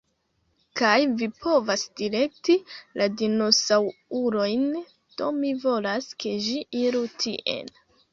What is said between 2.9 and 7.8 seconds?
la dinosaŭrojn, do mi volas, ke ĝi iru tien.